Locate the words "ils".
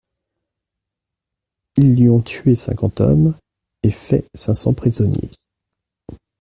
1.77-1.95